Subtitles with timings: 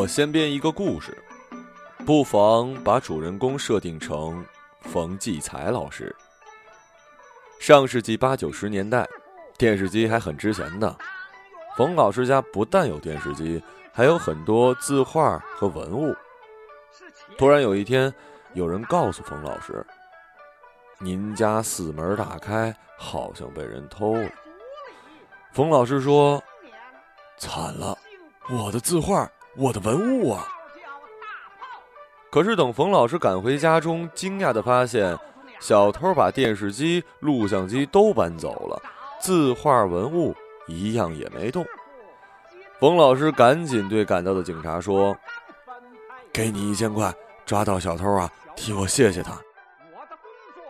[0.00, 1.14] 我先编一个故事，
[2.06, 4.42] 不妨把主人公设定成
[4.80, 6.16] 冯骥才老师。
[7.58, 9.06] 上世纪八九十年代，
[9.58, 10.96] 电视机还很值钱的。
[11.76, 16.16] 冯老师家不但有电视机，还有很多字画和文物。
[17.36, 18.10] 突然有一天，
[18.54, 19.84] 有人告诉冯老师
[20.98, 24.30] ：“您家四门大开，好像被人偷了。”
[25.52, 26.42] 冯老师说
[27.36, 27.98] ：“惨了，
[28.48, 30.46] 我的字画。”我的文物啊！
[32.30, 35.18] 可是等冯老师赶回家中，惊讶的发现，
[35.58, 38.80] 小偷把电视机、录像机都搬走了，
[39.20, 40.34] 字画文物
[40.68, 41.66] 一样也没动。
[42.78, 45.16] 冯老师赶紧对赶到的警察说
[46.32, 47.12] ：“给你一千块，
[47.44, 49.32] 抓到小偷啊，替我谢谢他。”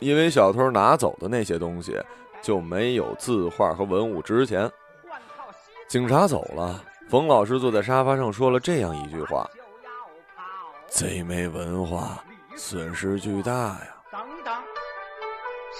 [0.00, 1.96] 因为小偷拿走的那些东西
[2.42, 4.70] 就没有字画和文物值钱。
[5.88, 6.82] 警察走了。
[7.14, 9.48] 冯老师坐在沙发上说了这样一句话
[10.90, 12.18] ：“贼没文化，
[12.56, 14.52] 损失巨大呀。”等等，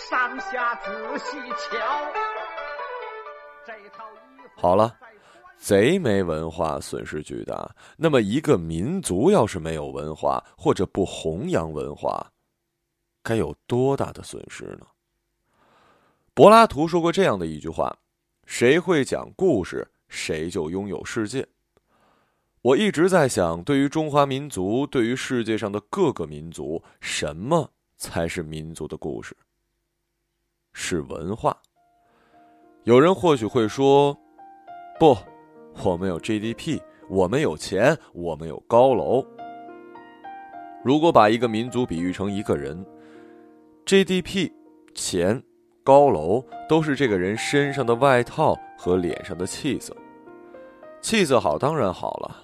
[0.09, 1.77] 上下仔细瞧，
[3.67, 4.61] 这套衣服。
[4.61, 4.97] 好了，
[5.57, 7.69] 贼没文化，损失巨大。
[7.97, 12.25] 那么，一个民族要是没有文化，或者不弘扬文化，
[13.25, 14.87] 该有多大的损失呢？
[16.33, 17.93] 柏拉图说过这样的一句话
[18.47, 21.45] ：“谁会讲故事？”谁就拥有世界。
[22.63, 29.37] 我一直在想，对于中华民族，对于世界上的各个民族，什么才是民族的故事？
[30.73, 31.57] 是文化。
[32.85, 34.17] 有人或许会说
[34.99, 35.17] ：“不，
[35.83, 39.27] 我们有 GDP，我们有钱，我们有高楼。”
[40.85, 42.87] 如果把一个民族比喻成一个人
[43.85, 44.51] ，GDP、
[44.95, 45.43] 钱、
[45.83, 49.95] 高楼都是这个人身上的外套和脸上的气色。
[51.05, 52.35] 气色好当然好了，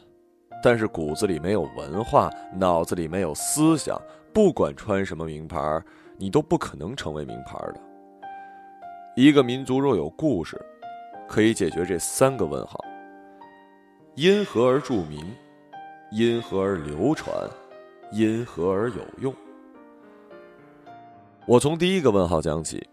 [0.63, 3.99] 但是骨子里没有文化，脑子里没有思想，
[4.35, 5.83] 不管穿什么名牌，
[6.19, 7.81] 你都不可能成为名牌的。
[9.17, 10.61] 一个民族若有故事，
[11.27, 12.79] 可以解决这三个问号：
[14.15, 15.35] 因何而著名？
[16.11, 17.35] 因何而流传？
[18.13, 19.35] 因何而有用？
[21.47, 22.87] 我从第一个问号讲起。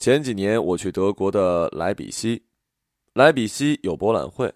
[0.00, 2.42] 前几年我去德国的莱比锡，
[3.12, 4.52] 莱比锡有博览会。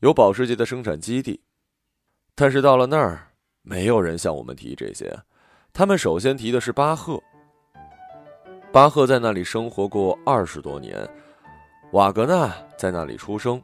[0.00, 1.40] 有保时捷的生产基地，
[2.34, 3.28] 但是到了那儿，
[3.62, 5.18] 没有人向我们提这些。
[5.72, 7.18] 他们首先提的是巴赫。
[8.70, 11.08] 巴赫在那里生活过二十多年，
[11.92, 13.62] 瓦格纳在那里出生，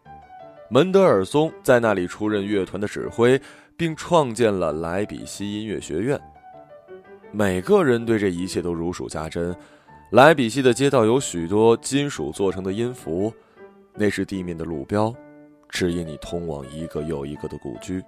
[0.70, 3.38] 门德尔松在那里出任乐团的指挥，
[3.76, 6.18] 并创建了莱比锡音乐学院。
[7.30, 9.54] 每个人对这一切都如数家珍。
[10.12, 13.30] 莱比锡的街道有许多金属做成的音符，
[13.94, 15.14] 那是地面的路标。
[15.72, 18.04] 指引你通往一个又一个的故居。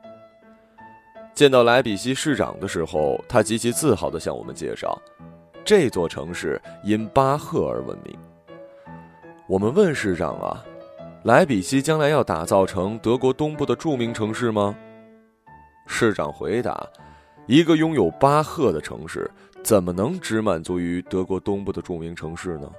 [1.34, 4.96] 见到莱比锡市长的时候，他极其自豪地向我们介绍，
[5.64, 8.16] 这座城市因巴赫而闻名。
[9.48, 10.62] 我们问市长啊，
[11.24, 14.76] 莱比锡将来要打造成德国东部的著名城市吗？
[15.86, 16.86] 市长回答：
[17.46, 19.28] 一个拥有巴赫的城市，
[19.62, 22.70] 怎么能只满足于德国东部的著名城市呢？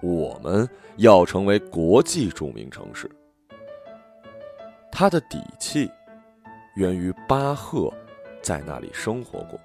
[0.00, 3.10] 我们要成为国际著名城市。
[4.96, 5.90] 他的底气
[6.76, 7.92] 源于巴赫
[8.40, 9.58] 在那里生活过。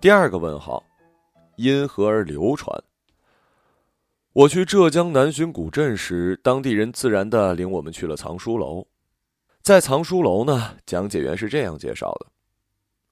[0.00, 0.84] 第二个问号，
[1.56, 2.80] 因何而流传？
[4.32, 8.86] 我去浙江南浔古镇时，当地人自然的领我们去了藏书楼。
[9.62, 12.26] 在藏书楼呢，讲解员是这样介绍的：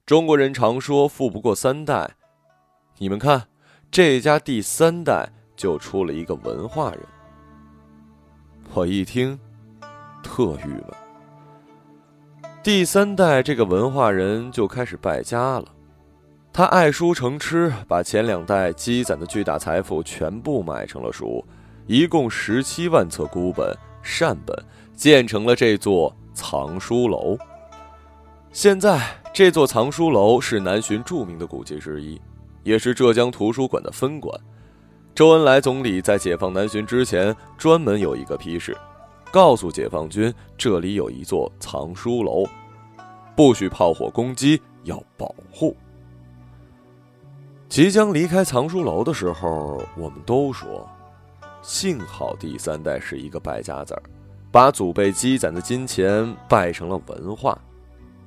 [0.06, 2.08] 中国人常说富不过三代，
[2.98, 3.48] 你们看，
[3.90, 7.00] 这家第三代就出了一个文化人。
[8.74, 9.36] 我一听，
[10.22, 10.84] 特郁闷。
[12.62, 15.64] 第三代这个文化人就开始败家了，
[16.52, 21.44] 他爱书成痴，把前两代积攒的巨大财富全部买成了书，
[21.86, 24.56] 一共十七万册孤本、善本，
[24.94, 27.36] 建成了这座藏书楼。
[28.52, 29.00] 现在
[29.32, 32.20] 这座藏书楼是南浔著名的古迹之一，
[32.62, 34.38] 也是浙江图书馆的分馆。
[35.18, 38.78] 周恩来总理在解放南浔之前，专门有一个批示，
[39.32, 42.44] 告诉解放军这里有一座藏书楼，
[43.34, 45.76] 不许炮火攻击，要保护。
[47.68, 50.88] 即将离开藏书楼的时候，我们都说，
[51.62, 54.02] 幸好第三代是一个败家子儿，
[54.52, 57.58] 把祖辈积攒的金钱败成了文化，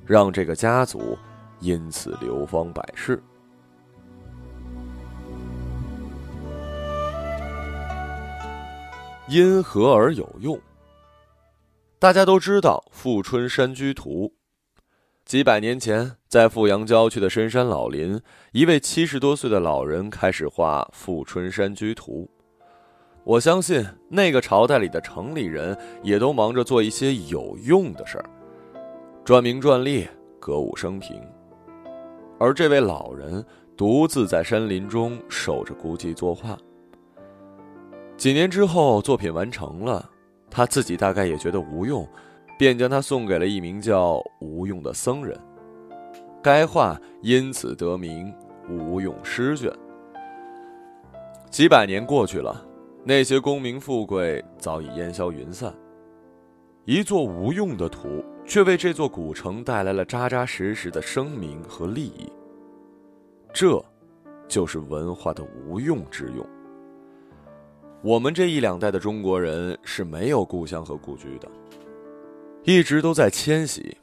[0.04, 1.16] 让这个家族
[1.58, 3.18] 因此流芳百世。
[9.32, 10.60] 因何而有用？
[11.98, 14.26] 大家都知道《富春山居图》。
[15.24, 18.20] 几百年前，在富阳郊区的深山老林，
[18.52, 22.28] 一位七十多岁的老人开始画《富春山居图》。
[23.24, 28.28] 我相信，那个朝代里的城里人也都忙着做一些有用的事儿，
[29.24, 30.06] 赚名赚利，
[30.38, 31.18] 歌舞升平。
[32.38, 33.42] 而这位老人
[33.78, 36.54] 独自在山林中守着孤寂作画。
[38.16, 40.08] 几年之后，作品完成了，
[40.50, 42.08] 他自己大概也觉得无用。
[42.58, 45.36] 便将它送给了一名叫吴用的僧人，
[46.40, 48.32] 该画因此得名
[48.72, 49.68] 《吴用诗卷》。
[51.50, 52.64] 几百年过去了，
[53.02, 55.74] 那些功名富贵早已烟消云散，
[56.84, 62.30] 一座无用的图，却为这座古城带来了扎扎实实的声名和利益。
[63.52, 63.84] 这，
[64.46, 66.46] 就是文化的无用之用。
[68.02, 71.48] 我们这一两代的中国人是没有故乡和故居的。
[72.64, 73.96] 一直都在迁徙，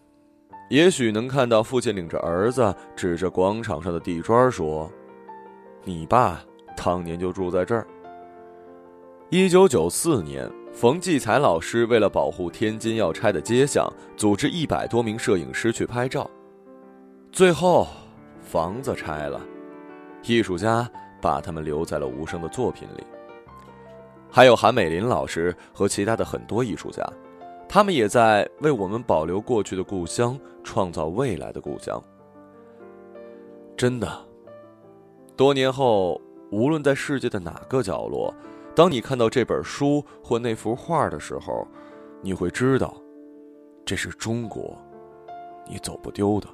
[0.69, 4.90] 也许能看到父亲领着儿子指着广场上的地砖说
[5.84, 6.42] ：“你爸
[6.78, 7.86] 当年就住在这儿。”
[9.30, 13.86] 一九九四年，冯骥才老师为了保护天津要拆的街巷，
[14.16, 16.30] 组织一百多名摄影师去拍照，
[17.34, 17.86] 最后
[18.42, 19.42] 房子拆了，
[20.24, 20.90] 艺术家
[21.22, 23.04] 把他们留在了无声的作品里。
[24.30, 27.04] 还有韩美林老师和其他的很多艺术家。
[27.68, 32.02] 他们也在为我们保留过去的故乡，创造未来的故乡。
[33.78, 34.12] 真的，
[35.36, 36.20] 多年后，
[36.52, 38.34] 无论在世界的哪个角落，
[38.76, 41.68] 当你看到这本书或那幅画的时候，
[42.22, 42.94] 你会知道，
[43.86, 44.76] 这是中国，
[45.68, 46.48] 你走不丢的。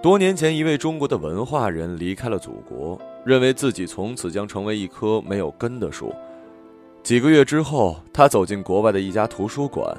[0.00, 6.14] 多年前，一位中国的文化人离开了祖国，认为自己从此将成为一棵没有根的树。
[7.02, 9.96] 几个月之后，他走进国外的一家图书馆，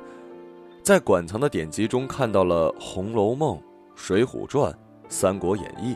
[0.81, 3.57] 在馆藏的典籍中看到了《红楼梦》
[3.95, 4.71] 《水浒传》
[5.09, 5.93] 《三国演义》。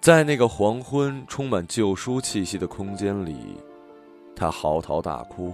[0.00, 3.56] 在那个黄昏、充满旧书气息的空间里，
[4.36, 5.52] 他嚎啕大哭。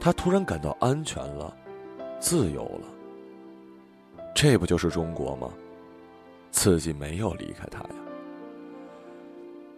[0.00, 1.54] 他突然感到安全了，
[2.18, 2.86] 自由了。
[4.34, 5.50] 这不就是中国吗？
[6.50, 7.90] 自己没有离开他呀。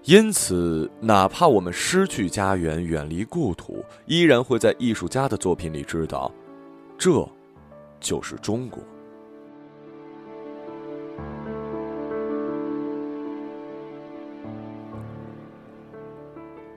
[0.06, 6.32] 因此，哪怕我们失去家园、远离故土，依然会在艺术家的作品里知道，
[6.96, 7.28] 这，
[7.98, 8.80] 就是中国。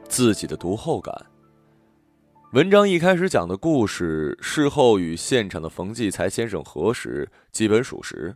[0.08, 1.14] 自己的读后感。
[2.54, 8.36] 文章一开始讲的故事，事后与现场的冯骥才先生核实，基本属实。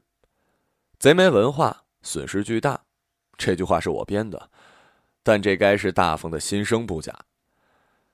[1.00, 2.80] 贼没文化，损失巨大。
[3.40, 4.52] 这句话是我编的。
[5.24, 7.18] 但这该是大风的心声不假。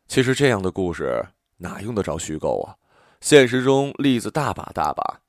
[0.07, 1.25] 其实这样的故事
[1.57, 2.77] 哪用得着虚构啊？
[3.19, 5.19] 现实中例子大把大把。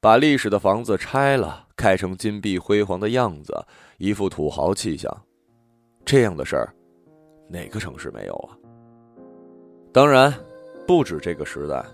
[0.00, 3.52] 把历史的房子拆了，盖成金碧辉煌的样子，
[3.96, 5.12] 一副土豪气象，
[6.04, 6.72] 这样的事儿，
[7.48, 8.56] 哪个城市没有啊？
[9.92, 10.32] 当然，
[10.86, 11.84] 不止这个时代，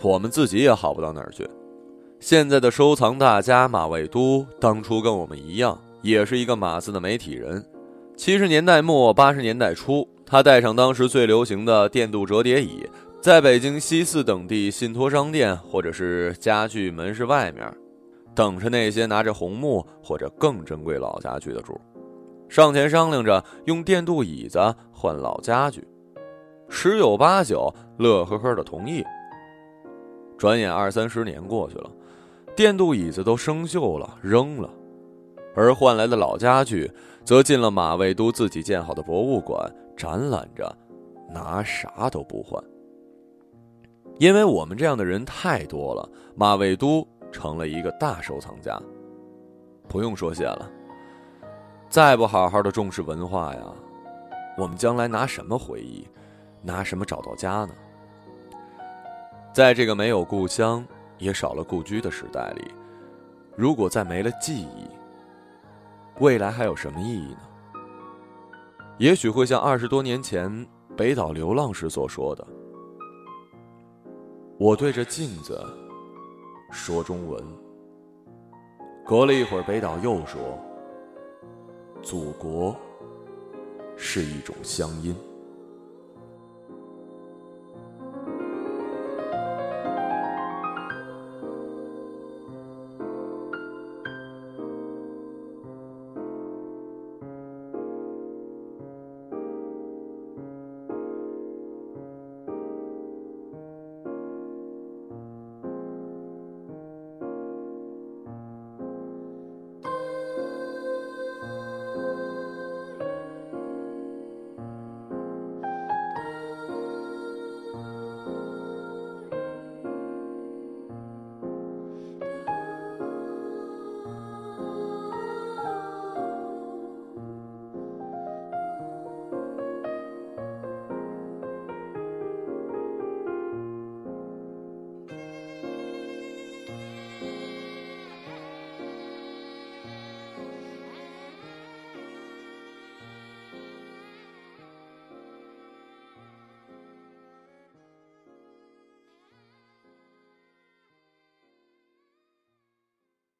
[0.00, 1.48] 我们自己也好不到哪儿去。
[2.20, 7.64] 现在的收藏大家马未都，当初跟我们一样，也是一个码字的媒体人。
[8.20, 12.86] 七十年代末八十年代初，他带上当时最流行的电镀折叠椅，
[13.18, 17.74] 在北京西四等地信托商店或者是家具门市外面，
[18.34, 21.80] 等着那些拿着红木或者更珍贵老家具的主，
[22.46, 24.58] 上前商量着用电镀椅子
[24.92, 25.82] 换老家具，
[26.68, 29.02] 十有八九乐呵呵的同意。
[30.36, 31.90] 转眼二三十年过去了，
[32.54, 34.68] 电镀椅子都生锈了，扔了。
[35.54, 36.90] 而换来的老家具，
[37.24, 40.76] 则进了马未都自己建好的博物馆展览着，
[41.28, 42.62] 拿啥都不换。
[44.18, 48.80] 因为我们这样的人太多了，马未都成了一个大收藏家。
[49.88, 50.70] 不用说谢了。
[51.88, 53.62] 再不好好的重视文化呀，
[54.56, 56.06] 我们将来拿什么回忆，
[56.62, 57.70] 拿什么找到家呢？
[59.52, 60.86] 在这个没有故乡
[61.18, 62.70] 也少了故居的时代里，
[63.56, 64.86] 如果再没了记忆，
[66.20, 67.38] 未来还有什么意义呢？
[68.98, 72.46] 也许会像二十多年前北岛流浪时所说的
[74.60, 75.58] ：“我对着镜子
[76.70, 77.42] 说中文。”
[79.06, 80.38] 隔了一会儿，北岛又说
[82.02, 82.76] ：“祖国
[83.96, 85.16] 是一种乡音。”